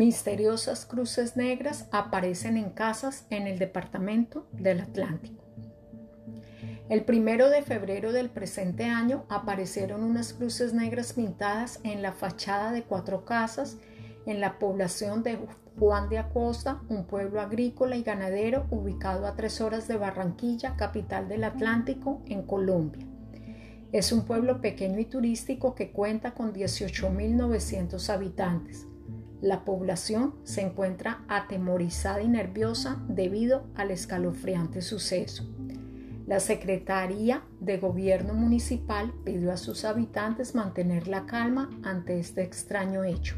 [0.00, 5.44] Misteriosas cruces negras aparecen en casas en el departamento del Atlántico.
[6.88, 12.72] El primero de febrero del presente año aparecieron unas cruces negras pintadas en la fachada
[12.72, 13.76] de cuatro casas
[14.24, 15.38] en la población de
[15.78, 21.28] Juan de Acosta, un pueblo agrícola y ganadero ubicado a tres horas de Barranquilla, capital
[21.28, 23.06] del Atlántico, en Colombia.
[23.92, 28.86] Es un pueblo pequeño y turístico que cuenta con 18.900 habitantes.
[29.40, 35.46] La población se encuentra atemorizada y nerviosa debido al escalofriante suceso.
[36.26, 43.02] La Secretaría de Gobierno Municipal pidió a sus habitantes mantener la calma ante este extraño
[43.02, 43.34] hecho,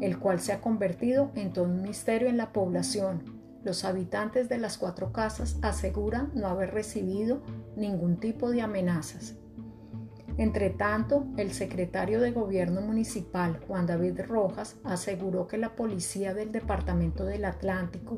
[0.00, 3.42] el cual se ha convertido en todo un misterio en la población.
[3.64, 7.42] Los habitantes de las cuatro casas aseguran no haber recibido
[7.76, 9.34] ningún tipo de amenazas.
[10.36, 16.50] Entre tanto, el secretario de Gobierno Municipal, Juan David Rojas, aseguró que la policía del
[16.50, 18.16] Departamento del Atlántico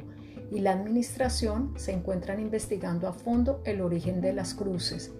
[0.50, 5.12] y la Administración se encuentran investigando a fondo el origen de las cruces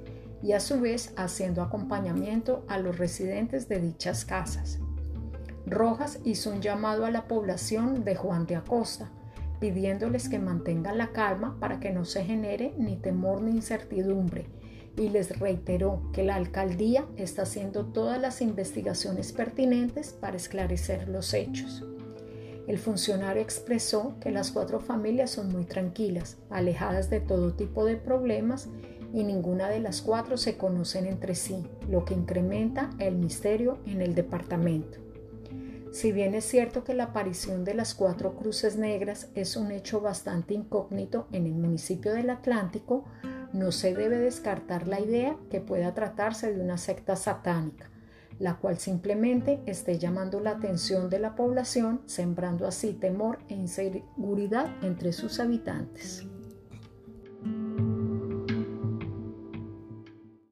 [0.42, 4.78] y a su vez haciendo acompañamiento a los residentes de dichas casas.
[5.66, 9.10] Rojas hizo un llamado a la población de Juan de Acosta,
[9.60, 14.46] pidiéndoles que mantengan la calma para que no se genere ni temor ni incertidumbre
[14.96, 21.34] y les reiteró que la alcaldía está haciendo todas las investigaciones pertinentes para esclarecer los
[21.34, 21.84] hechos.
[22.66, 27.96] El funcionario expresó que las cuatro familias son muy tranquilas, alejadas de todo tipo de
[27.96, 28.68] problemas
[29.12, 34.02] y ninguna de las cuatro se conocen entre sí, lo que incrementa el misterio en
[34.02, 34.98] el departamento.
[35.92, 40.00] Si bien es cierto que la aparición de las cuatro cruces negras es un hecho
[40.00, 43.04] bastante incógnito en el municipio del Atlántico,
[43.56, 47.90] no se debe descartar la idea que pueda tratarse de una secta satánica,
[48.38, 54.68] la cual simplemente esté llamando la atención de la población, sembrando así temor e inseguridad
[54.82, 56.26] entre sus habitantes.